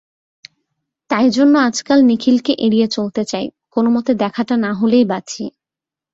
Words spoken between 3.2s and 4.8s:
চাই, কোনোমতে দেখাটা না